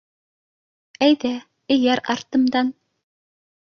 [1.09, 1.33] Әйҙә,
[1.75, 2.77] эйәр артымдан.